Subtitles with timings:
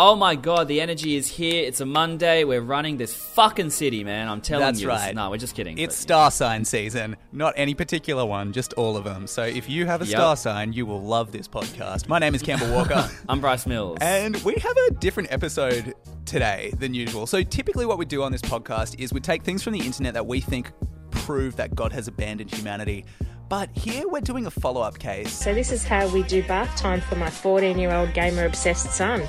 [0.00, 1.64] Oh my god, the energy is here.
[1.64, 2.44] It's a Monday.
[2.44, 4.28] We're running this fucking city, man.
[4.28, 4.86] I'm telling That's you.
[4.86, 5.12] This- right.
[5.12, 5.76] No, we're just kidding.
[5.76, 9.26] It's but- star sign season, not any particular one, just all of them.
[9.26, 10.10] So if you have a Yep.
[10.16, 12.06] star sign, you will love this podcast.
[12.06, 13.10] My name is Campbell Walker.
[13.28, 13.98] I'm Bryce Mills.
[14.00, 15.92] And we have a different episode
[16.24, 17.26] today than usual.
[17.26, 20.14] So typically, what we do on this podcast is we take things from the internet
[20.14, 20.70] that we think
[21.10, 23.04] prove that God has abandoned humanity.
[23.48, 25.32] But here we're doing a follow up case.
[25.32, 29.22] So this is how we do bath time for my 14-year-old gamer-obsessed son.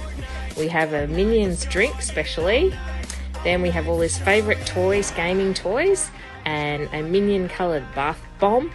[0.59, 2.73] We have a Minions drink, specially.
[3.45, 6.11] Then we have all his favourite toys, gaming toys,
[6.43, 8.69] and a Minion-coloured bath bomb.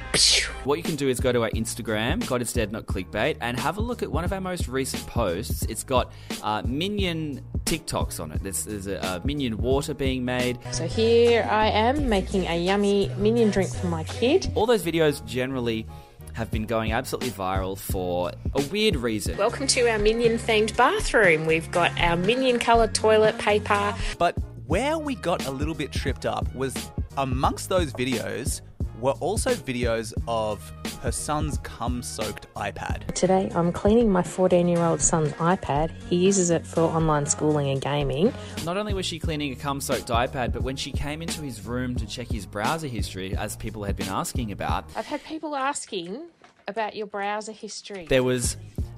[0.64, 3.60] What you can do is go to our Instagram, God is Dead Not Clickbait, and
[3.60, 5.64] have a look at one of our most recent posts.
[5.64, 6.10] It's got
[6.42, 8.42] uh, Minion TikToks on it.
[8.42, 10.58] There's, there's a, uh Minion water being made.
[10.72, 14.50] So here I am making a yummy Minion drink for my kid.
[14.54, 15.86] All those videos generally
[16.34, 19.36] have been going absolutely viral for a weird reason.
[19.36, 21.46] Welcome to our Minion-themed bathroom.
[21.46, 23.94] We've got our Minion-coloured toilet paper.
[24.18, 26.74] But where we got a little bit tripped up was
[27.16, 28.60] amongst those videos
[29.00, 33.12] were also videos of her son's cum soaked iPad.
[33.14, 35.90] Today I'm cleaning my 14-year-old son's iPad.
[36.08, 38.32] He uses it for online schooling and gaming.
[38.64, 41.64] Not only was she cleaning a cum soaked iPad, but when she came into his
[41.66, 45.54] room to check his browser history, as people had been asking about, I've had people
[45.54, 46.22] asking
[46.66, 48.06] about your browser history.
[48.08, 48.56] there was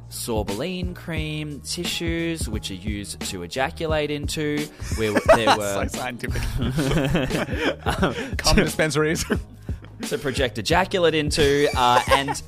[0.09, 4.59] sorbolene cream, tissues, which are used to ejaculate into.
[4.97, 6.43] Where there so were scientific.
[8.39, 9.25] cum dispensaries.
[10.09, 12.43] to project ejaculate into, uh, and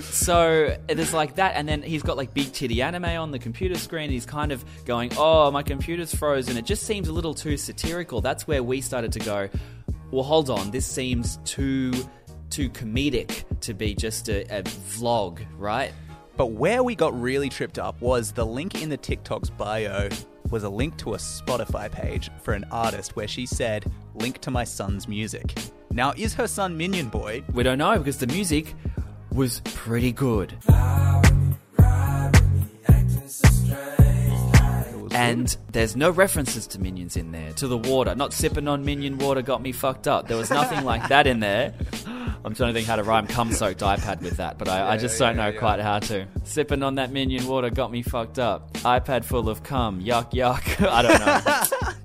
[0.00, 1.56] so is like that.
[1.56, 4.10] And then he's got like big titty anime on the computer screen.
[4.10, 8.20] He's kind of going, "Oh, my computer's frozen." It just seems a little too satirical.
[8.20, 9.48] That's where we started to go.
[10.10, 10.70] Well, hold on.
[10.70, 11.92] This seems too
[12.50, 15.92] too comedic to be just a, a vlog, right?
[16.36, 20.08] But where we got really tripped up was the link in the TikTok's bio
[20.50, 24.50] was a link to a Spotify page for an artist where she said, link to
[24.50, 25.54] my son's music.
[25.90, 27.42] Now, is her son Minion Boy?
[27.52, 28.74] We don't know because the music
[29.32, 30.54] was pretty good.
[35.16, 35.40] Mm-hmm.
[35.40, 38.14] And there's no references to minions in there, to the water.
[38.14, 40.28] Not sipping on minion water got me fucked up.
[40.28, 41.74] There was nothing like that in there.
[42.44, 44.96] I'm trying to think how to rhyme cum soaked iPad with that, but I, I
[44.98, 46.26] just don't know quite how to.
[46.44, 48.72] Sipping on that minion water got me fucked up.
[48.74, 50.00] iPad full of cum.
[50.00, 50.86] Yuck, yuck.
[50.88, 51.20] I don't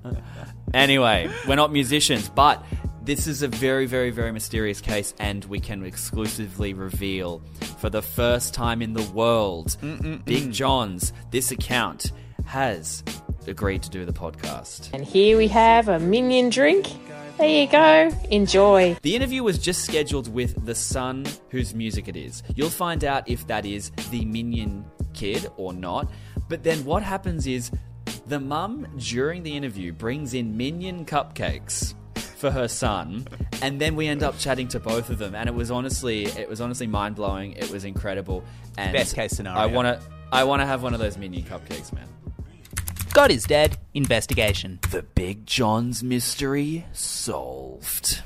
[0.04, 0.18] know.
[0.74, 2.64] Anyway, we're not musicians, but
[3.02, 7.42] this is a very, very, very mysterious case, and we can exclusively reveal
[7.76, 9.76] for the first time in the world,
[10.24, 12.10] Big John's, this account
[12.46, 13.02] has
[13.46, 14.92] agreed to do the podcast.
[14.92, 16.86] And here we have a Minion drink.
[17.38, 18.10] There you go.
[18.30, 18.96] Enjoy.
[19.02, 22.42] The interview was just scheduled with the son whose music it is.
[22.54, 26.10] You'll find out if that is the Minion kid or not.
[26.48, 27.70] But then what happens is
[28.26, 31.94] the mum during the interview brings in Minion cupcakes
[32.42, 33.26] for her son
[33.62, 36.48] and then we end up chatting to both of them and it was honestly it
[36.48, 38.42] was honestly mind-blowing it was incredible
[38.76, 39.60] and Best case scenario.
[39.60, 42.08] i want to i want to have one of those minion cupcakes man
[43.12, 43.76] God is dead.
[43.94, 44.78] Investigation.
[44.90, 48.22] the big john's mystery solved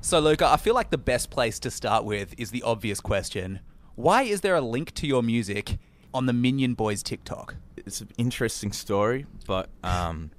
[0.00, 3.60] So, Luca, I feel like the best place to start with is the obvious question
[3.96, 5.78] Why is there a link to your music
[6.14, 7.56] on the Minion Boys TikTok?
[7.76, 10.30] it's an interesting story, but um,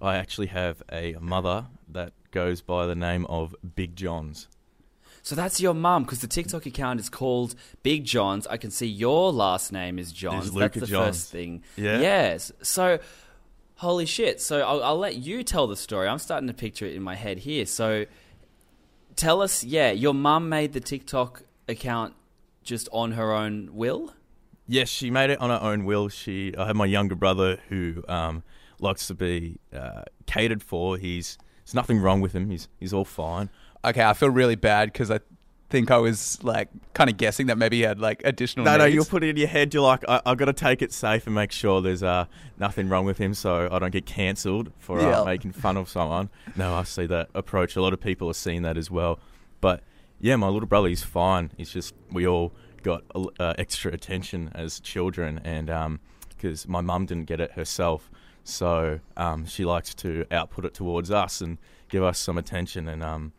[0.00, 4.48] I actually have a mother that goes by the name of Big John's.
[5.26, 8.46] So that's your mum, because the TikTok account is called Big Johns.
[8.46, 10.52] I can see your last name is Johns.
[10.52, 11.16] That's the Johns.
[11.16, 11.64] first thing.
[11.74, 11.98] Yeah.
[11.98, 12.52] Yes.
[12.62, 13.00] So,
[13.74, 14.40] holy shit.
[14.40, 16.06] So I'll, I'll let you tell the story.
[16.06, 17.66] I'm starting to picture it in my head here.
[17.66, 18.06] So,
[19.16, 19.64] tell us.
[19.64, 22.14] Yeah, your mum made the TikTok account
[22.62, 24.14] just on her own will.
[24.68, 26.08] Yes, she made it on her own will.
[26.08, 28.44] She, I have my younger brother who um,
[28.78, 30.96] likes to be uh, catered for.
[30.96, 32.48] He's there's nothing wrong with him.
[32.48, 33.50] He's he's all fine.
[33.86, 35.20] Okay, I feel really bad because I
[35.70, 38.64] think I was like kind of guessing that maybe he had like additional.
[38.64, 39.72] No, no, you'll put it in your head.
[39.72, 42.26] You're like, I, I got to take it safe and make sure there's uh,
[42.58, 45.20] nothing wrong with him, so I don't get cancelled for Yeah.
[45.20, 46.30] uh, making fun of someone.
[46.56, 47.76] No, I see that approach.
[47.76, 49.18] A lot of people are seeing that as well.
[49.60, 49.82] But
[50.20, 51.52] yeah, my little brother, he's fine.
[51.58, 52.52] It's just we all
[52.82, 53.02] got
[53.40, 55.98] uh, extra attention as children, and
[56.30, 58.10] because my mum didn't get it herself,
[58.44, 61.58] so um, she likes to output it towards us and
[61.88, 62.88] give us some attention.
[62.88, 63.32] And um,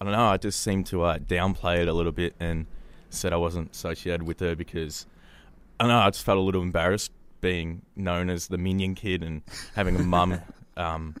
[0.00, 2.66] I don't know, I just seemed to uh, downplay it a little bit and
[3.10, 5.06] said I wasn't associated with her because
[5.80, 9.22] I don't know, I just felt a little embarrassed being known as the Minion kid
[9.22, 9.42] and
[9.74, 10.40] having a mum
[10.76, 11.14] um,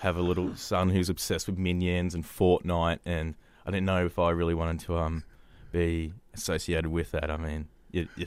[0.00, 3.34] have a little son who's obsessed with Minions and Fortnite, and
[3.66, 5.24] I didn't know if I really wanted to um,
[5.70, 7.30] be associated with that.
[7.30, 7.68] I mean,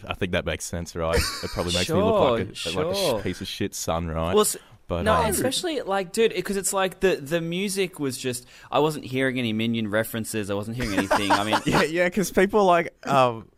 [0.07, 1.19] I think that makes sense, right?
[1.43, 4.07] It probably makes me look like a, Sure, like a sh- piece of shit son,
[4.07, 4.35] right?
[4.35, 4.45] Well,
[4.87, 8.45] but no, um, especially like, dude, because it's like the the music was just.
[8.71, 10.49] I wasn't hearing any minion references.
[10.49, 11.31] I wasn't hearing anything.
[11.31, 13.49] I mean, yeah, yeah, because people like um,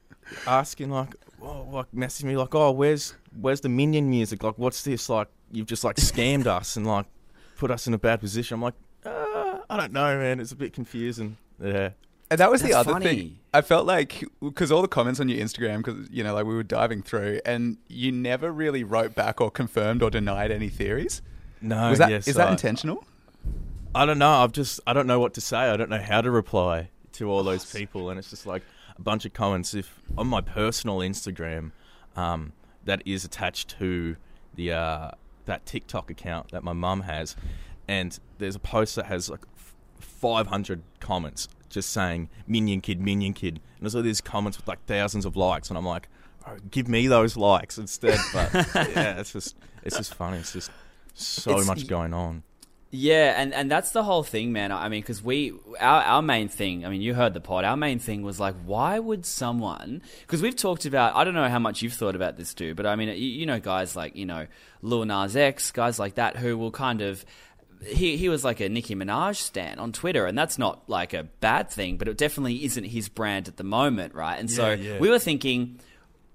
[0.45, 4.41] asking like, oh, like messaging me like, oh, where's where's the minion music?
[4.44, 5.09] Like, what's this?
[5.09, 7.06] Like, you've just like scammed us and like
[7.57, 8.56] put us in a bad position.
[8.56, 8.75] I'm like,
[9.06, 10.39] uh, I don't know, man.
[10.39, 11.38] It's a bit confusing.
[11.62, 11.89] Yeah.
[12.29, 13.39] And that was the That's other thing.
[13.53, 16.56] I felt like because all the comments on your Instagram, because you know, like we
[16.56, 21.21] were diving through, and you never really wrote back or confirmed or denied any theories.
[21.62, 23.06] No, Was that is yes, that I- intentional?
[23.95, 24.29] I don't know.
[24.29, 25.57] I've just I don't know what to say.
[25.57, 28.62] I don't know how to reply to all those people, and it's just like
[28.97, 29.74] a bunch of comments.
[29.74, 31.71] If on my personal Instagram,
[32.15, 32.51] um,
[32.85, 34.18] that is attached to
[34.53, 35.12] the uh,
[35.45, 37.35] that TikTok account that my mum has,
[37.88, 39.45] and there's a post that has like
[40.00, 44.84] 500 comments just saying "minion kid, minion kid," and there's all these comments with like
[44.86, 46.08] thousands of likes, and I'm like,
[46.48, 48.19] oh, give me those likes instead.
[48.34, 50.38] But yeah, it's just it's just funny.
[50.38, 50.72] It's just
[51.14, 52.44] so It's- much going on.
[52.90, 54.72] Yeah, and, and that's the whole thing, man.
[54.72, 56.86] I mean, because we our our main thing.
[56.86, 57.66] I mean, you heard the pod.
[57.66, 60.02] Our main thing was like, why would someone?
[60.22, 61.13] Because we've talked about.
[61.13, 63.46] I don't know how much you've thought about this, dude, but I mean, you, you
[63.46, 64.48] know, guys like you know
[64.81, 67.25] Lil Nas X, guys like that, who will kind of.
[67.85, 71.24] He he was like a Nicki Minaj stan on Twitter, and that's not like a
[71.24, 74.39] bad thing, but it definitely isn't his brand at the moment, right?
[74.39, 75.00] And so Yeah, yeah.
[75.00, 75.79] we were thinking.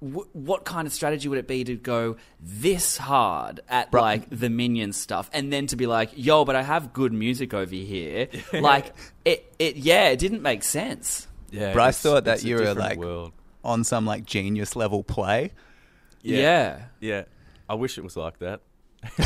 [0.01, 4.51] wh- What kind of strategy would it be to go this hard at like the
[4.51, 8.29] minion stuff, and then to be like, "Yo, but I have good music over here."
[8.53, 8.95] like
[9.25, 11.27] it, it, yeah, it didn't make sense.
[11.51, 13.33] Yeah, Bryce it's- thought that you were, like- world.
[13.65, 15.53] On some like genius level play.
[16.23, 16.83] Yeah.
[17.01, 17.25] yeah.
[17.69, 18.61] I wish it was like that.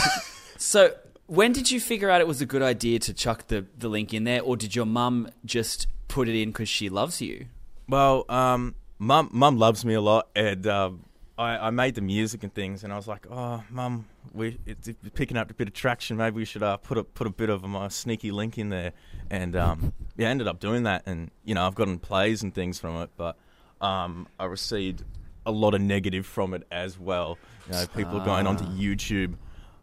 [0.59, 0.95] So
[1.27, 4.15] when did you figure out it was a good idea to chuck the the link
[4.15, 7.47] in there, or did your mum just put it in because she loves you?
[7.89, 11.05] Well, um, mum, mum loves me a lot, and um,
[11.39, 14.89] I, I made the music and things, and I was like, oh, mum, we it's
[15.15, 16.17] picking up a bit of traction.
[16.17, 18.93] Maybe we should uh, put a put a bit of my sneaky link in there,
[19.31, 22.55] and um, yeah, I ended up doing that, and you know, I've gotten plays and
[22.55, 23.37] things from it, but
[23.81, 25.03] um, I received
[25.45, 27.39] a lot of negative from it as well.
[27.67, 29.35] You know, people going onto YouTube,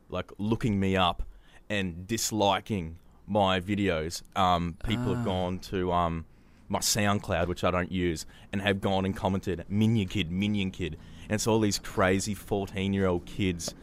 [0.09, 1.23] like looking me up
[1.69, 4.21] and disliking my videos.
[4.35, 6.25] Um, people have gone to um,
[6.69, 10.97] my SoundCloud, which I don't use, and have gone and commented, Minion Kid, Minion Kid.
[11.23, 13.73] And it's all these crazy 14 year old kids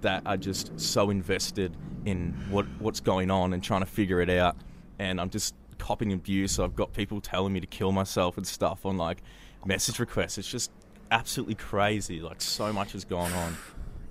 [0.00, 4.30] that are just so invested in what, what's going on and trying to figure it
[4.30, 4.56] out.
[4.98, 6.58] And I'm just copying abuse.
[6.58, 9.22] I've got people telling me to kill myself and stuff on like
[9.64, 10.38] message requests.
[10.38, 10.70] It's just
[11.10, 12.20] absolutely crazy.
[12.20, 13.56] Like, so much has gone on.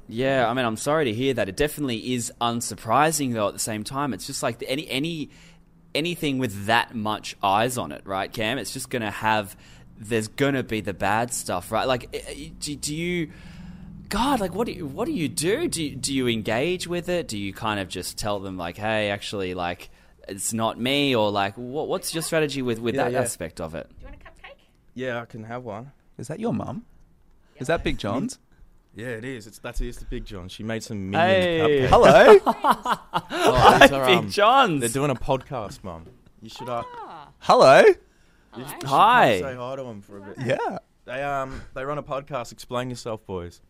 [0.08, 1.50] Yeah, I mean, I'm sorry to hear that.
[1.50, 3.48] It definitely is unsurprising, though.
[3.48, 5.30] At the same time, it's just like any any
[5.94, 8.58] anything with that much eyes on it, right, Cam?
[8.58, 9.56] It's just gonna have.
[10.00, 11.88] There's gonna be the bad stuff, right?
[11.88, 13.32] Like, eh, eh, do, do you?
[14.10, 15.68] God, like, what do you, what do you do?
[15.68, 17.28] Do you, do you engage with it?
[17.28, 19.90] Do you kind of just tell them like, hey, actually, like,
[20.30, 23.20] it's not me, or like, what, what's your strategy with with Yeah, that yeah.
[23.22, 23.90] aspect of it?
[23.90, 24.56] Do you want a cupcake?
[24.94, 25.92] Yeah, I can have one.
[26.18, 26.86] Is that your mum?
[27.58, 28.40] Is that Big John's?
[28.98, 29.46] Yeah, it is.
[29.46, 30.50] It's that's here's the Big John.
[30.50, 31.88] She made some minion Hey.
[31.90, 32.42] cupcakes.
[32.44, 32.98] Hello.
[33.50, 34.80] Oh, these are, Big um, John's.
[34.82, 36.06] They're doing a podcast, Mum.
[36.42, 36.82] You should uh,
[37.40, 37.80] Hello.
[37.82, 37.98] you should-
[38.58, 39.40] you should come Hi.
[39.40, 40.38] say hi to them for a bit.
[40.44, 40.80] Yeah.
[41.06, 42.52] They um they run a podcast.
[42.52, 43.62] Explain yourself, boys.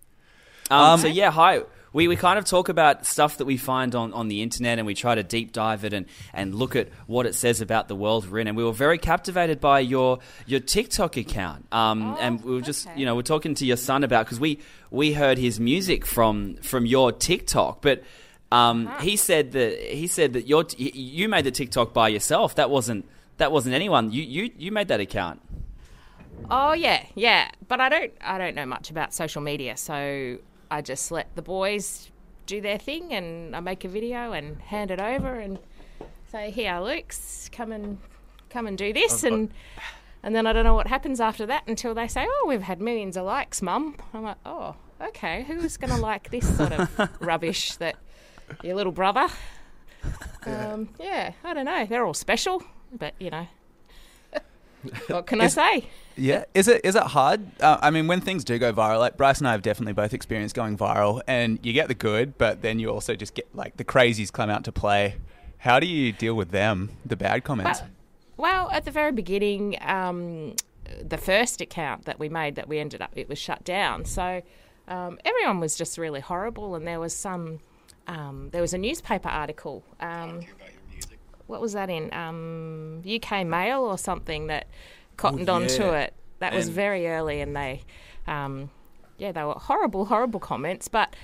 [0.71, 1.61] Um, Um, so yeah, hi.
[1.97, 4.85] We, we kind of talk about stuff that we find on, on the internet and
[4.85, 7.95] we try to deep dive it and, and look at what it says about the
[7.95, 8.47] world we're in.
[8.47, 11.65] And we were very captivated by your your TikTok account.
[11.71, 12.99] Um, Oh, and we were just okay.
[12.99, 14.59] you know we're talking to your son about because we
[14.91, 18.03] we heard his music from from your TikTok, but.
[18.51, 22.55] Um, He said that he said that your you made the TikTok by yourself.
[22.55, 23.05] That wasn't
[23.37, 24.11] that wasn't anyone.
[24.11, 25.41] You you you made that account.
[26.49, 27.49] Oh yeah, yeah.
[27.67, 30.37] But I don't I don't know much about social media, so
[30.69, 32.11] I just let the boys
[32.45, 35.59] do their thing and I make a video and hand it over and
[36.31, 37.97] say, Here, Luke's come and
[38.49, 39.49] come and do this and
[40.23, 42.81] and then I don't know what happens after that until they say, Oh, we've had
[42.81, 43.95] millions of likes, Mum.
[44.13, 47.95] I'm like, Oh, okay, who's gonna like this sort of rubbish that
[48.63, 49.27] your little brother?
[50.45, 51.85] Um, yeah, I don't know.
[51.85, 52.63] They're all special,
[52.97, 53.47] but you know.
[55.07, 55.87] What can I say?
[56.15, 56.45] Yeah.
[56.53, 57.41] Is it is it hard?
[57.61, 60.13] Uh, I mean, when things do go viral, like Bryce and I have definitely both
[60.13, 63.77] experienced going viral, and you get the good, but then you also just get like
[63.77, 65.15] the crazies come out to play.
[65.59, 67.81] How do you deal with them, the bad comments?
[67.81, 67.89] Well,
[68.37, 70.55] well, at the very beginning, um,
[71.03, 74.05] the first account that we made that we ended up, it was shut down.
[74.05, 74.41] So
[74.87, 77.59] um, everyone was just really horrible, and there was some,
[78.07, 79.83] um, there was a newspaper article.
[81.47, 82.13] What was that in?
[82.13, 84.67] Um, UK Mail or something that
[85.15, 85.99] cottoned onto yeah.
[86.01, 86.13] it.
[86.39, 87.81] That was very early, and they,
[88.27, 88.69] um,
[89.17, 90.87] yeah, they were horrible, horrible comments.
[90.87, 91.15] But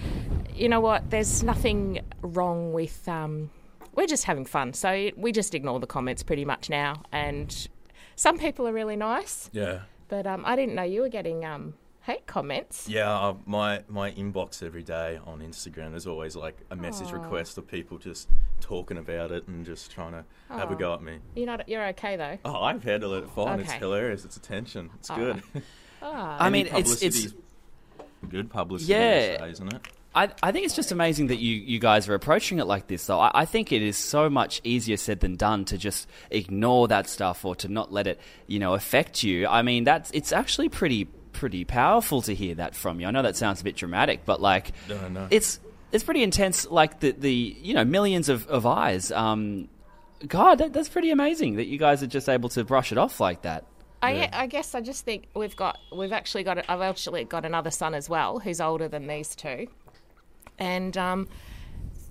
[0.55, 1.11] you know what?
[1.11, 3.07] There's nothing wrong with.
[3.07, 3.51] Um,
[3.95, 7.03] we're just having fun, so we just ignore the comments pretty much now.
[7.11, 7.67] And
[8.15, 9.81] some people are really nice, Yeah.
[10.07, 12.87] but um, I didn't know you were getting um, hate comments.
[12.87, 15.91] Yeah, uh, my my inbox every day on Instagram.
[15.91, 18.29] There's always like a message request of people just
[18.61, 21.17] talking about it and just trying to have a go at me.
[21.35, 21.67] You're not.
[21.67, 22.37] You're okay though.
[22.45, 23.59] Oh, I've handled it fine.
[23.59, 24.23] It's hilarious.
[24.25, 24.89] It's attention.
[24.99, 25.15] It's Oh.
[25.15, 25.43] good.
[26.01, 27.33] I mean, Any it's it's.
[28.29, 29.37] good publicity, Yeah.
[29.39, 29.81] I say, isn't it?
[30.15, 33.07] I, I think it's just amazing that you, you guys are approaching it like this,
[33.07, 33.19] though.
[33.19, 37.09] I, I think it is so much easier said than done to just ignore that
[37.09, 39.47] stuff or to not let it, you know, affect you.
[39.47, 43.07] I mean, that's it's actually pretty pretty powerful to hear that from you.
[43.07, 45.27] I know that sounds a bit dramatic, but like, No, no.
[45.31, 45.59] it's
[45.91, 46.69] it's pretty intense.
[46.69, 49.11] Like the the you know millions of, of eyes.
[49.11, 49.67] Um,
[50.27, 53.19] God, that, that's pretty amazing that you guys are just able to brush it off
[53.19, 53.65] like that.
[54.01, 57.71] I, I guess I just think we've got we've actually got I've actually got another
[57.71, 59.67] son as well who's older than these two,
[60.59, 61.27] and um,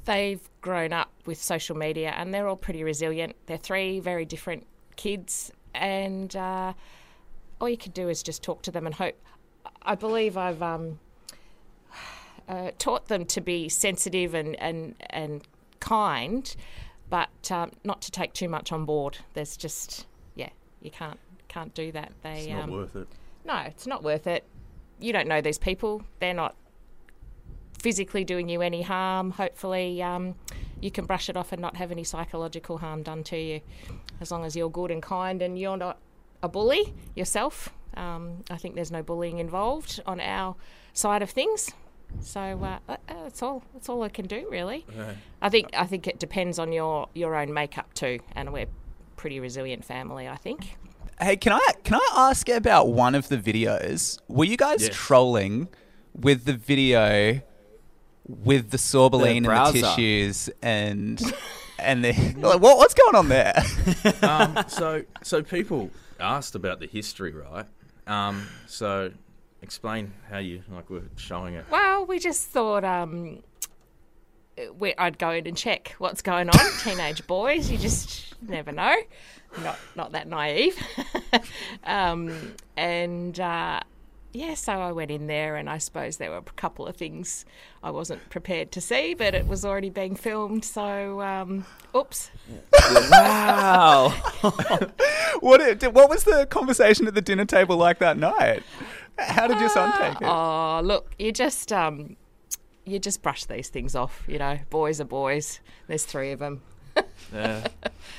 [0.06, 3.36] they've grown up with social media and they're all pretty resilient.
[3.46, 6.72] They're three very different kids, and uh,
[7.62, 9.14] all you can do is just talk to them and hope.
[9.82, 10.98] I believe I've um,
[12.48, 15.42] uh, taught them to be sensitive and and and
[15.78, 16.54] kind,
[17.08, 19.18] but um, not to take too much on board.
[19.34, 20.50] There's just yeah,
[20.80, 22.12] you can't can't do that.
[22.22, 23.06] They It's not um, worth it.
[23.44, 24.44] no, it's not worth it.
[24.98, 26.02] You don't know these people.
[26.18, 26.56] They're not
[27.80, 29.30] physically doing you any harm.
[29.30, 30.34] Hopefully, um,
[30.80, 33.60] you can brush it off and not have any psychological harm done to you,
[34.20, 35.98] as long as you're good and kind and you're not
[36.42, 37.70] a bully yourself.
[37.94, 40.56] Um, I think there's no bullying involved on our
[40.92, 41.70] side of things.
[42.20, 43.62] So uh, that's all.
[43.72, 44.84] That's all I can do, really.
[45.40, 45.70] I think.
[45.74, 48.68] I think it depends on your your own makeup too, and we're a
[49.16, 50.28] pretty resilient family.
[50.28, 50.76] I think.
[51.20, 54.18] Hey, can I can I ask about one of the videos?
[54.28, 54.88] Were you guys Yeah.
[54.92, 55.68] trolling
[56.14, 57.40] with the video
[58.26, 61.20] with the sorbolene and the tissues and
[61.78, 63.54] and the like, what what's going on there?
[64.22, 65.90] um, so so people
[66.22, 67.66] asked about the history, right?
[68.06, 69.12] Um, so
[69.60, 71.64] explain how you like were showing it.
[71.70, 73.42] Well, we just thought um,
[74.78, 76.72] we, I'd go in and check what's going on.
[76.82, 78.94] Teenage boys, you just never know.
[79.62, 80.78] Not not that naive.
[81.84, 83.80] um, and uh,
[84.32, 87.44] yeah, so I went in there, and I suppose there were a couple of things
[87.82, 90.64] I wasn't prepared to see, but it was already being filmed.
[90.64, 92.30] So, um, oops.
[93.10, 94.08] Wow.
[95.40, 98.62] what it, what was the conversation at the dinner table like that night?
[99.18, 100.26] How did your son take it?
[100.26, 102.16] Oh, look, you just um,
[102.86, 104.22] you just brush these things off.
[104.26, 105.60] You know, boys are boys.
[105.86, 106.62] There's three of them.
[107.32, 107.66] Yeah,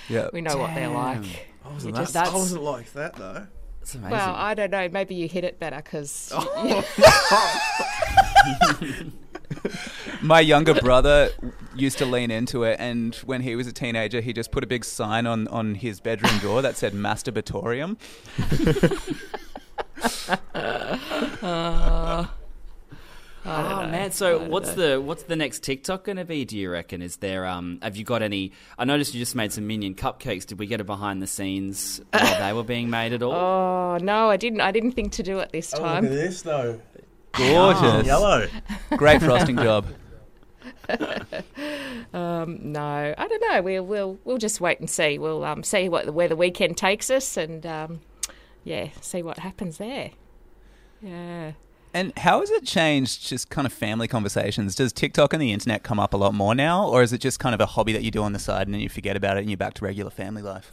[0.09, 0.27] yeah.
[0.33, 1.49] We know what they're like.
[1.65, 3.47] I wasn't, just- that, I wasn't like that though.
[3.83, 4.11] That's amazing.
[4.11, 4.87] Well, I don't know.
[4.87, 6.85] Maybe you hit it better because oh.
[10.21, 11.31] My younger brother
[11.75, 14.67] used to lean into it, and when he was a teenager, he just put a
[14.67, 17.97] big sign on, on his bedroom door that said masturbatorium.
[21.43, 22.27] Uh.
[23.45, 24.11] Oh man!
[24.11, 26.45] So what's the what's the next TikTok going to be?
[26.45, 27.01] Do you reckon?
[27.01, 27.79] Is there um?
[27.81, 28.53] Have you got any?
[28.77, 30.45] I noticed you just made some minion cupcakes.
[30.45, 33.33] Did we get a behind the scenes while they were being made at all?
[33.33, 34.61] oh no, I didn't.
[34.61, 36.03] I didn't think to do it this time.
[36.03, 36.79] Look at this though.
[37.33, 38.05] Gorgeous.
[38.05, 38.47] Yellow.
[38.95, 39.87] Great frosting job.
[42.13, 43.61] Um, no, I don't know.
[43.63, 45.17] We'll we'll we'll just wait and see.
[45.17, 48.01] We'll um see what where the weekend takes us, and um,
[48.63, 50.11] yeah, see what happens there.
[51.01, 51.53] Yeah.
[51.93, 54.75] And how has it changed just kind of family conversations?
[54.75, 57.39] Does TikTok and the internet come up a lot more now, or is it just
[57.39, 59.37] kind of a hobby that you do on the side and then you forget about
[59.37, 60.71] it and you're back to regular family life?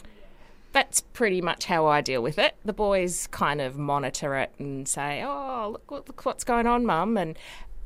[0.73, 2.55] That's pretty much how I deal with it.
[2.65, 7.19] The boys kind of monitor it and say, "Oh, look, look what's going on, Mum."
[7.19, 7.37] And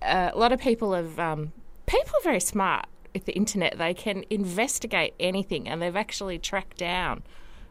[0.02, 1.52] uh, a lot of people have um,
[1.86, 3.78] people are very smart with the internet.
[3.78, 7.22] They can investigate anything, and they've actually tracked down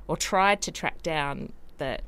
[0.08, 2.00] or tried to track down the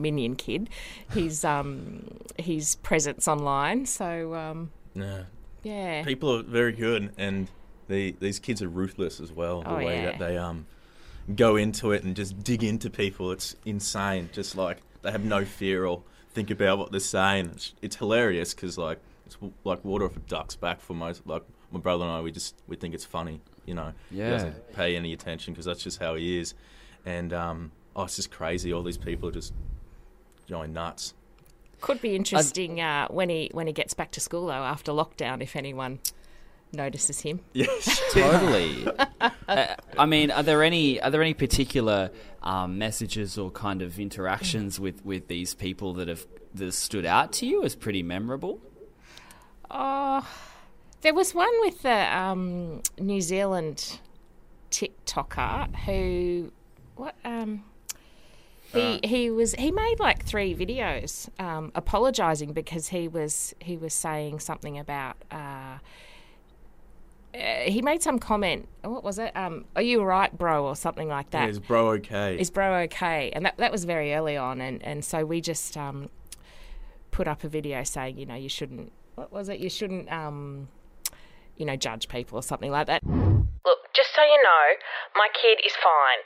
[0.00, 0.68] minion kid,
[1.12, 2.06] his um,
[2.38, 3.86] his presence online.
[3.86, 5.22] So um, Yeah.
[5.62, 7.48] yeah, People are very good, and
[7.88, 9.62] the, these kids are ruthless as well.
[9.62, 10.04] The Oh, way yeah.
[10.06, 10.66] that they um
[11.36, 14.30] go into it and just dig into people, it's insane.
[14.32, 16.02] Just like they have no fear or
[16.32, 17.50] think about what they're saying.
[17.54, 21.26] It's, it's hilarious because like it's w- like water off a duck's back for most.
[21.26, 21.42] Like
[21.72, 23.40] my brother and I, we just we think it's funny.
[23.66, 24.24] You know, Yeah.
[24.26, 26.54] he doesn't pay any attention because that's just how he is.
[27.06, 28.72] And um, oh, it's just crazy.
[28.72, 29.52] All these people are just
[30.50, 31.14] going nuts.
[31.80, 35.42] could be interesting uh, when he when he gets back to school though after lockdown.
[35.42, 36.00] If anyone
[36.72, 37.40] notices him.
[37.52, 38.00] Yes.
[38.12, 38.86] totally.
[39.48, 42.10] uh, I mean, are there any are there any particular
[42.42, 47.06] um, messages or kind of interactions with, with these people that have that have stood
[47.06, 48.60] out to you as pretty memorable?
[49.70, 50.26] Oh,
[51.02, 54.00] there was one with the um, New Zealand
[54.70, 56.52] TikToker who,
[56.96, 57.64] what um,
[58.72, 63.94] he he was he made like three videos um, apologizing because he was he was
[63.94, 65.16] saying something about.
[65.30, 65.78] Uh,
[67.32, 68.66] uh, he made some comment.
[68.82, 69.36] What was it?
[69.36, 71.44] Um, are you right, bro, or something like that?
[71.44, 72.36] Yeah, is bro okay?
[72.36, 73.30] is bro okay?
[73.32, 76.10] And that that was very early on, and and so we just um,
[77.10, 78.92] put up a video saying, you know, you shouldn't.
[79.14, 79.60] What was it?
[79.60, 80.68] You shouldn't, um,
[81.56, 83.04] you know, judge people or something like that.
[83.04, 84.66] Look, just so you know,
[85.16, 86.22] my kid is fine.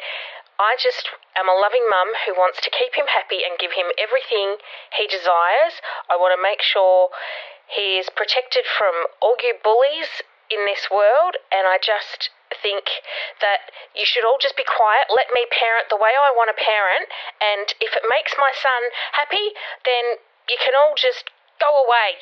[0.59, 3.91] I just am a loving mum who wants to keep him happy and give him
[3.99, 4.63] everything
[4.95, 5.83] he desires.
[6.07, 7.11] I want to make sure
[7.67, 12.31] he is protected from all you bullies in this world, and I just
[12.63, 12.87] think
[13.41, 16.59] that you should all just be quiet, let me parent the way I want to
[16.59, 17.09] parent,
[17.43, 18.83] and if it makes my son
[19.13, 22.21] happy, then you can all just go away.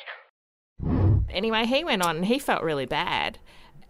[1.29, 3.39] Anyway, he went on and he felt really bad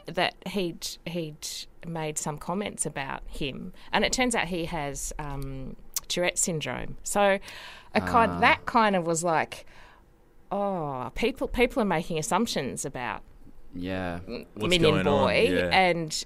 [0.06, 1.48] that he'd he'd
[1.88, 5.76] made some comments about him, and it turns out he has um,
[6.08, 6.98] Tourette syndrome.
[7.04, 7.40] So,
[7.96, 9.66] a kind that kind of was like,
[10.52, 13.22] oh, people people are making assumptions about
[13.74, 14.20] Yeah.
[14.56, 15.26] What's Minion going on?
[15.28, 15.70] Boy, Yeah.
[15.72, 16.26] and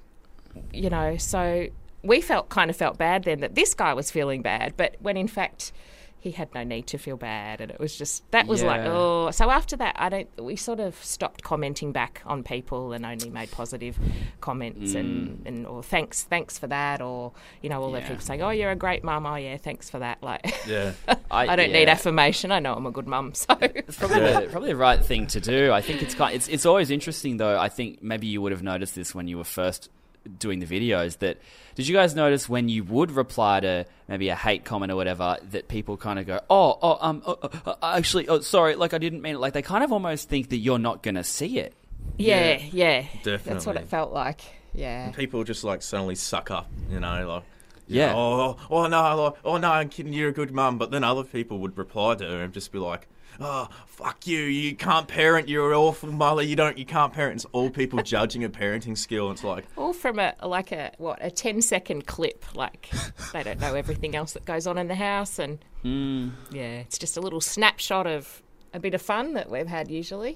[0.73, 1.67] you know, so
[2.03, 5.17] we felt kind of felt bad then that this guy was feeling bad, but when
[5.17, 5.71] in fact
[6.19, 9.31] he had no need to feel bad, and it was just that was like oh.
[9.31, 10.29] So after that, I don't.
[10.37, 13.97] We sort of stopped commenting back on people and only made positive
[14.41, 15.45] comments and mm.
[15.45, 18.71] and or thanks thanks for that, or you know all the people saying oh you're
[18.71, 20.21] a great mum, oh yeah thanks for that.
[20.23, 20.93] Like yeah.
[21.31, 22.51] I don't need affirmation.
[22.51, 23.57] I know I'm a good mum, so.
[23.61, 25.71] It's probably, the, probably the right thing to do.
[25.71, 27.59] I think it's kind it's it's always interesting though.
[27.59, 29.89] I think maybe you would have noticed this when you were first
[30.27, 31.19] doing the videos.
[31.19, 31.37] That
[31.75, 35.37] did you guys notice when you would reply to maybe a hate comment or whatever
[35.51, 38.93] that people kind of go, oh, oh, um, oh, oh, oh, actually, oh, sorry, like
[38.93, 39.39] I didn't mean it.
[39.39, 41.73] Like they kind of almost think that you're not gonna see it.
[42.17, 43.53] Yeah, yeah, definitely.
[43.53, 44.41] That's what it felt like.
[44.73, 45.11] Yeah.
[45.11, 47.43] People just like suddenly suck up, you know, like.
[47.89, 48.13] Yeah.
[48.13, 50.11] Oh, oh no, like, oh no, I'm kidding.
[50.11, 50.77] You're a good mum.
[50.77, 53.07] But then other people would reply to her and just be like,
[53.39, 54.39] "Oh, fuck you!
[54.39, 55.47] You can't parent.
[55.47, 56.41] You're an awful mother.
[56.41, 56.77] You don't.
[56.77, 59.31] You can't parent." It's all people judging a parenting skill.
[59.31, 62.89] It's like, all from a like a what a 10 second clip like
[63.33, 66.29] they don't know everything else that goes on in the house and hmm.
[66.51, 68.41] yeah it's just a little snapshot of
[68.73, 70.33] a bit of fun that we've had usually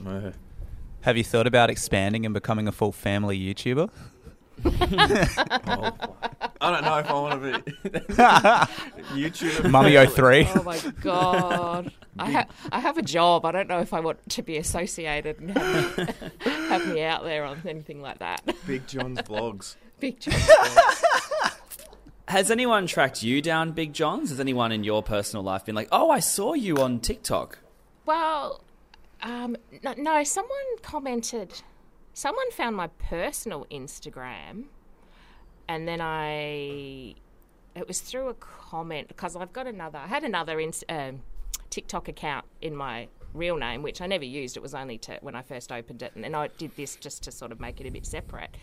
[1.02, 3.90] Have you thought about expanding and becoming a full family YouTuber?
[4.66, 6.16] Oh,
[6.60, 7.72] I don't know if I want to be
[9.22, 9.70] YouTuber.
[9.72, 10.48] Mummy 03.
[10.56, 14.18] oh my god I, ha- I have a job i don't know if i want
[14.32, 16.08] to be associated and have me,
[16.70, 19.76] have me out there on anything like that Big John's vlogs.
[20.00, 20.34] big job
[22.28, 24.30] Has anyone tracked you down, Big Johns?
[24.30, 27.60] Has anyone in your personal life been like, oh, I saw you on TikTok?
[28.06, 28.62] Well,
[29.22, 31.62] um, no, no, someone commented.
[32.14, 34.66] Someone found my personal Instagram,
[35.68, 37.16] and then I.
[37.74, 40.00] It was through a comment because I've got another.
[40.00, 41.22] I had another ins- um,
[41.70, 44.58] TikTok account in my real name, which I never used.
[44.58, 47.24] It was only to when I first opened it, and then I did this just
[47.24, 48.56] to sort of make it a bit separate.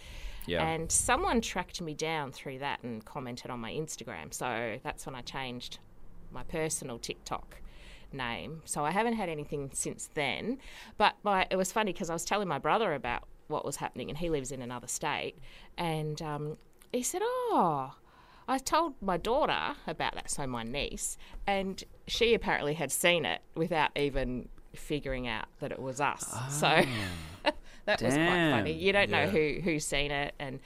[0.46, 0.66] Yeah.
[0.66, 4.32] And someone tracked me down through that and commented on my Instagram.
[4.32, 5.78] So that's when I changed
[6.30, 7.56] my personal TikTok
[8.12, 8.62] name.
[8.64, 10.58] So I haven't had anything since then.
[10.96, 14.08] But my, it was funny because I was telling my brother about what was happening,
[14.08, 15.36] and he lives in another state.
[15.76, 16.56] And um,
[16.92, 17.94] he said, Oh,
[18.46, 23.42] I told my daughter about that, so my niece, and she apparently had seen it
[23.54, 26.34] without even figuring out that it was us.
[26.50, 26.66] So
[27.84, 28.72] that was quite funny.
[28.72, 30.60] You don't know who who's seen it, and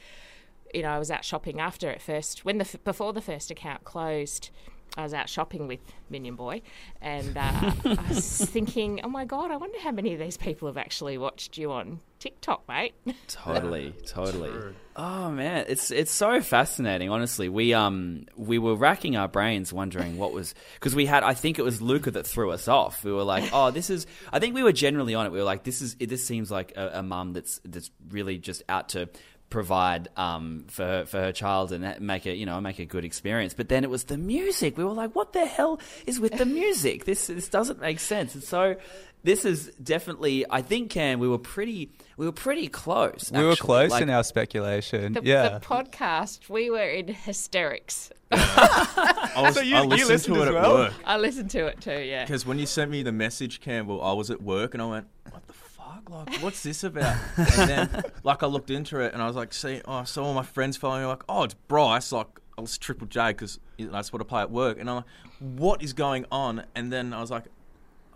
[0.72, 2.44] you know, I was out shopping after it first.
[2.44, 4.50] When the before the first account closed,
[4.96, 6.62] I was out shopping with Minion Boy,
[7.00, 10.68] and uh, I was thinking, oh my god, I wonder how many of these people
[10.68, 12.94] have actually watched you on TikTok, mate.
[13.26, 14.52] Totally, totally.
[14.94, 17.08] Oh man, it's it's so fascinating.
[17.08, 21.32] Honestly, we um we were racking our brains wondering what was because we had I
[21.32, 23.02] think it was Luca that threw us off.
[23.02, 24.06] We were like, oh, this is.
[24.30, 25.32] I think we were generally on it.
[25.32, 28.62] We were like, this is this seems like a, a mum that's that's really just
[28.68, 29.08] out to
[29.52, 33.04] provide um for her, for her child and make it you know make a good
[33.04, 33.54] experience.
[33.54, 34.76] But then it was the music.
[34.78, 37.04] We were like, what the hell is with the music?
[37.12, 38.34] This this doesn't make sense.
[38.34, 38.76] And so.
[39.24, 40.44] This is definitely.
[40.50, 41.92] I think, Cam, we were pretty.
[42.16, 43.30] We were pretty close.
[43.32, 45.12] We were close Like, in our speculation.
[45.12, 45.58] The, yeah.
[45.58, 48.10] the podcast, we were in hysterics.
[48.32, 51.50] I, was, So you- I you listened listened to it as at work I listened
[51.50, 52.24] to it too, yeah.
[52.24, 55.06] because when you sent me the message, Campbell, I was at work and I went,
[55.30, 55.71] "What the fuck?"
[56.08, 57.16] Fuck, like, what's this about?
[57.36, 60.24] and then, like, I looked into it and I was like, see, oh, I saw
[60.24, 62.12] all my friends following me, like, oh, it's Bryce.
[62.12, 64.78] Like, I was Triple J because that's what I play at work.
[64.78, 65.04] And I'm like,
[65.40, 66.64] what is going on?
[66.74, 67.44] And then I was like,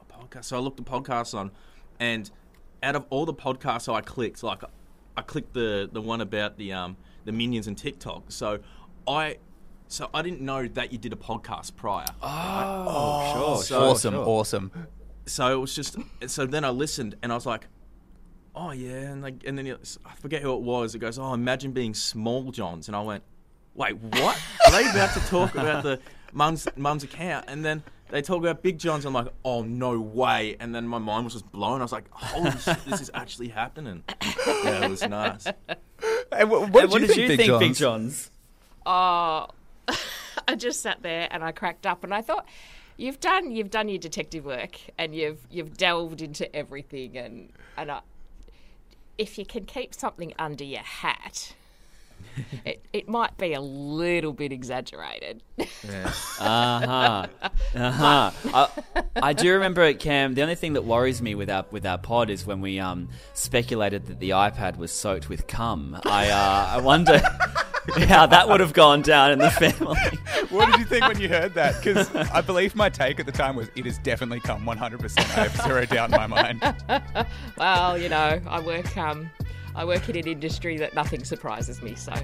[0.01, 0.45] a podcast.
[0.45, 1.51] So I looked the podcast on,
[1.99, 2.31] and
[2.83, 4.63] out of all the podcasts I clicked, like,
[5.17, 8.25] I clicked the the one about the um the minions and TikTok.
[8.31, 8.61] So
[9.09, 9.39] I.
[9.89, 12.07] So I didn't know that you did a podcast prior.
[12.21, 14.73] Oh, sure, so- awesome, awesome.
[15.27, 15.97] so it was just
[16.27, 17.69] so then I listened and I was like,
[18.57, 20.95] oh yeah, and like and then it, I forget who it was.
[20.95, 23.23] It goes, oh, imagine being small Johns, and I went,
[23.75, 24.41] wait, what?
[24.67, 26.01] Are they about to talk about the
[26.33, 27.45] mum's mum's account?
[27.49, 29.05] And then they talk about Big Johns.
[29.05, 30.57] I'm like, oh no way!
[30.59, 31.81] And then my mind was just blown.
[31.81, 34.03] I was like, holy shit, this is actually happening.
[34.47, 35.45] Yeah, it was nice.
[35.45, 38.31] Hey, wh- what, What, did you think, Big John's?
[38.85, 39.49] Oh,
[40.49, 42.47] I just sat there and I cracked up and I thought,
[42.97, 47.91] you've done you've done your detective work and you've you've delved into everything and and
[47.91, 48.01] I,
[49.19, 51.55] if you can keep something under your hat,
[52.65, 55.43] it it might be a little bit exaggerated.
[55.57, 56.13] Yeah.
[56.39, 57.27] Uh huh.
[57.75, 58.31] Uh huh.
[58.95, 60.35] I, I do remember it, Cam.
[60.35, 63.09] The only thing that worries me with our with our pod is when we um
[63.35, 65.99] speculated that the iPad was soaked with cum.
[66.05, 67.21] I uh, I wonder
[68.09, 69.97] how that would have gone down in the family.
[70.51, 71.83] What did you think when you heard that?
[71.83, 75.19] Because I believe my take at the time was it has definitely come 100%.
[75.19, 76.63] I have zero doubt in my mind.
[77.59, 79.29] well, you know, I work um
[79.75, 82.15] I work in an industry that nothing surprises me, so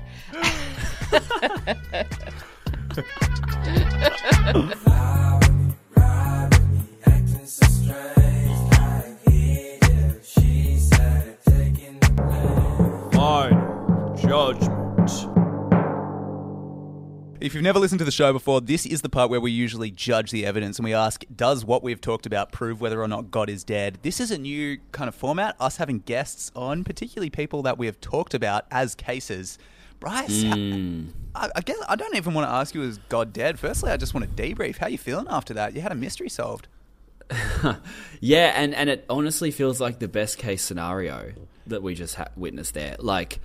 [13.12, 14.71] Final judgment.
[17.42, 19.90] If you've never listened to the show before, this is the part where we usually
[19.90, 23.32] judge the evidence and we ask, does what we've talked about prove whether or not
[23.32, 23.98] God is dead?
[24.02, 27.86] This is a new kind of format, us having guests on, particularly people that we
[27.86, 29.58] have talked about as cases.
[29.98, 31.06] Bryce, I, hmm.
[31.34, 33.58] I guess I don't even want to ask you, is God dead?
[33.58, 34.76] Firstly, I just want to debrief.
[34.76, 35.74] How you feeling after that?
[35.74, 36.68] You had a mystery solved.
[38.20, 41.32] Yeah, and, and it honestly feels like the best case scenario
[41.66, 42.94] that we just ha- witnessed there.
[43.00, 43.40] Like,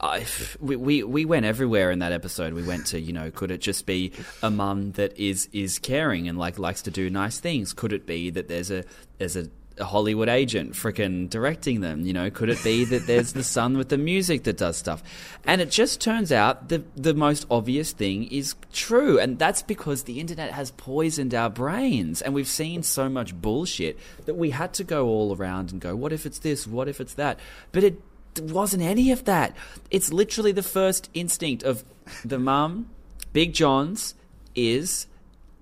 [0.00, 0.26] I,
[0.60, 2.54] we, we we went everywhere in that episode.
[2.54, 6.28] We went to you know, could it just be a mum that is is caring
[6.28, 7.72] and like likes to do nice things?
[7.72, 8.84] Could it be that there's a
[9.18, 12.06] there's a, a Hollywood agent freaking directing them?
[12.06, 15.02] You know, could it be that there's the son with the music that does stuff?
[15.44, 20.04] And it just turns out the the most obvious thing is true, and that's because
[20.04, 24.72] the internet has poisoned our brains, and we've seen so much bullshit that we had
[24.74, 26.66] to go all around and go, what if it's this?
[26.66, 27.38] What if it's that?
[27.72, 28.00] But it
[28.38, 29.56] wasn't any of that.
[29.90, 31.84] It's literally the first instinct of
[32.24, 32.90] the mum,
[33.32, 34.14] Big John's,
[34.54, 35.06] is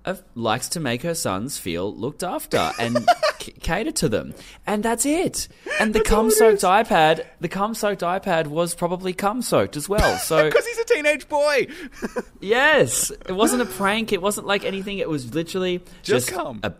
[0.05, 3.05] uh, likes to make her sons feel looked after and
[3.39, 4.33] c- cater to them,
[4.65, 5.47] and that's it.
[5.79, 10.17] And the cum soaked iPad, the cum soaked iPad was probably cum soaked as well.
[10.17, 11.67] So Because he's a teenage boy.
[12.39, 14.11] yes, it wasn't a prank.
[14.11, 14.97] It wasn't like anything.
[14.99, 16.59] It was literally Just just, cum.
[16.63, 16.73] A,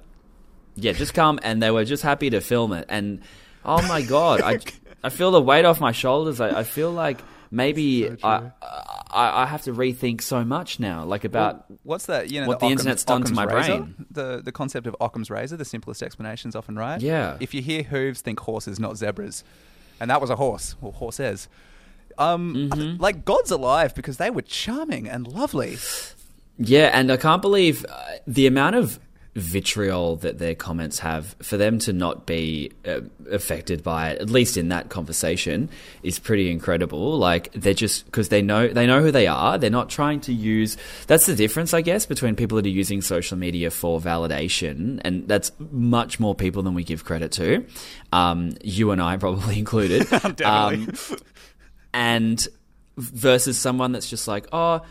[0.75, 2.85] yeah, just come, and they were just happy to film it.
[2.89, 3.21] And
[3.65, 4.59] oh my god, I
[5.03, 6.39] I feel the weight off my shoulders.
[6.41, 7.19] I, I feel like
[7.51, 12.29] maybe I, I I have to rethink so much now, like about What's that?
[12.31, 13.77] You know, What the Occam's- internet's done to my razor?
[13.77, 14.05] brain.
[14.11, 16.99] The the concept of Occam's razor, the simplest explanation is often right.
[17.01, 17.37] Yeah.
[17.39, 19.43] If you hear hooves, think horses, not zebras,
[19.99, 21.47] and that was a horse or horses.
[22.17, 23.01] Um, Mm-hmm.
[23.01, 25.77] like God's alive because they were charming and lovely.
[26.57, 27.95] Yeah, and I can't believe uh,
[28.27, 28.99] the amount of
[29.39, 34.29] vitriol that their comments have for them to not be uh, affected by it at
[34.29, 35.69] least in that conversation
[36.03, 37.17] is pretty incredible.
[37.17, 39.57] Like they're just because they know they know who they are.
[39.57, 43.01] They're not trying to use that's the difference i guess between people that are using
[43.01, 47.65] social media for validation and that's much more people than we give credit to
[48.11, 50.09] um, you and i probably included.
[50.09, 50.45] Definitely.
[50.45, 50.93] Um,
[51.93, 52.47] and
[52.97, 54.81] versus someone that's just like, oh,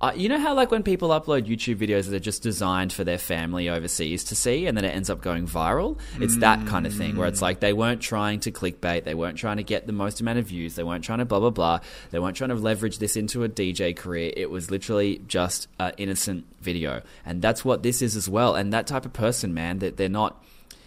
[0.00, 3.04] uh, you know how like when people upload YouTube videos that are just designed for
[3.04, 5.98] their family overseas to see, and then it ends up going viral.
[6.18, 9.36] It's that kind of thing where it's like they weren't trying to clickbait, they weren't
[9.36, 11.80] trying to get the most amount of views, they weren't trying to blah blah blah,
[12.12, 14.32] they weren't trying to leverage this into a DJ career.
[14.34, 18.54] It was literally just an innocent video, and that's what this is as well.
[18.54, 20.42] And that type of person, man, that they're not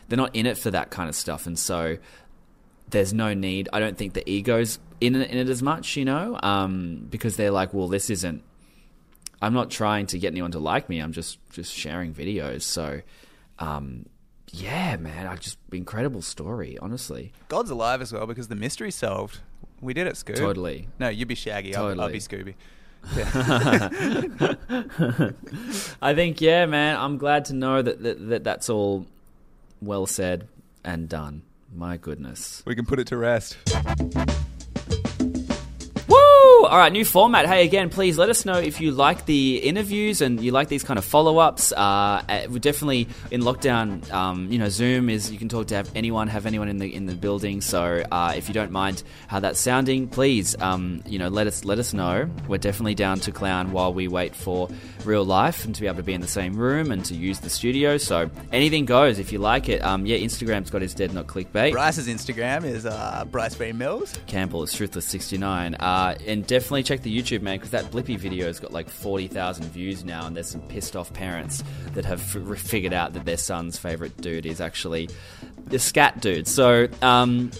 [0.09, 1.97] they're not in it for that kind of stuff, and so
[2.89, 3.69] there's no need.
[3.71, 7.35] I don't think the ego's in it, in it as much, you know, um, because
[7.35, 8.43] they're like, well, this isn't.
[9.43, 10.99] I'm not trying to get anyone to like me.
[10.99, 12.61] I'm just just sharing videos.
[12.61, 13.01] So,
[13.59, 14.05] um,
[14.53, 17.33] yeah, man, I just incredible story, honestly.
[17.49, 19.41] God's alive as well because the mystery's solved.
[19.81, 20.37] We did it, Scoob.
[20.37, 20.87] Totally.
[20.97, 21.75] No, you'd be Shaggy.
[21.75, 22.53] I'll, I'll be Scooby.
[26.01, 29.05] I think, yeah, man, I'm glad to know that, that, that that's all
[29.81, 30.47] well said
[30.85, 31.41] and done.
[31.75, 32.63] My goodness.
[32.65, 33.57] We can put it to rest.
[36.73, 37.45] All right, new format.
[37.45, 40.83] Hey, again, please let us know if you like the interviews and you like these
[40.83, 41.71] kind of follow ups.
[41.71, 44.11] Uh, uh, we're definitely in lockdown.
[44.11, 46.91] Um, you know, Zoom is you can talk to have anyone, have anyone in the
[46.91, 47.61] in the building.
[47.61, 51.63] So uh, if you don't mind how that's sounding, please, um, you know, let us
[51.63, 52.27] let us know.
[52.47, 54.67] We're definitely down to clown while we wait for
[55.05, 57.39] real life and to be able to be in the same room and to use
[57.39, 57.97] the studio.
[57.97, 59.83] So anything goes if you like it.
[59.83, 61.73] Um, yeah, Instagram's God is dead not clickbait.
[61.73, 64.17] Bryce's Instagram is uh, Bryce Ray Mills.
[64.25, 65.75] Campbell is Struthless69.
[65.79, 70.03] Uh, and definitely check the YouTube, man, because that Blippi video's got like 40,000 views
[70.03, 73.77] now, and there's some pissed off parents that have f- figured out that their son's
[73.77, 75.09] favourite dude is actually
[75.65, 76.47] the scat dude.
[76.47, 77.51] So, um,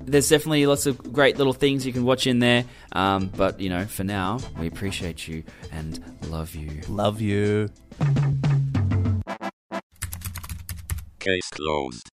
[0.00, 2.64] there's definitely lots of great little things you can watch in there.
[2.92, 6.80] Um, but, you know, for now, we appreciate you and love you.
[6.88, 7.70] Love you.
[11.20, 12.11] Case closed.